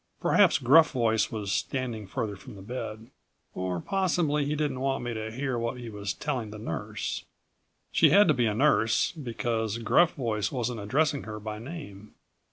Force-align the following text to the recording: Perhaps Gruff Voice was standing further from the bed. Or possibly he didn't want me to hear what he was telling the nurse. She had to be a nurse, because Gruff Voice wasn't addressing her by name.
Perhaps 0.19 0.57
Gruff 0.57 0.93
Voice 0.93 1.31
was 1.31 1.51
standing 1.51 2.07
further 2.07 2.35
from 2.35 2.55
the 2.55 2.63
bed. 2.63 3.11
Or 3.53 3.79
possibly 3.79 4.45
he 4.45 4.55
didn't 4.55 4.79
want 4.79 5.03
me 5.03 5.13
to 5.13 5.29
hear 5.31 5.59
what 5.59 5.77
he 5.77 5.91
was 5.91 6.11
telling 6.11 6.49
the 6.49 6.57
nurse. 6.57 7.23
She 7.91 8.09
had 8.09 8.27
to 8.27 8.33
be 8.33 8.47
a 8.47 8.55
nurse, 8.55 9.11
because 9.11 9.77
Gruff 9.77 10.15
Voice 10.15 10.51
wasn't 10.51 10.79
addressing 10.79 11.21
her 11.25 11.39
by 11.39 11.59
name. 11.59 12.15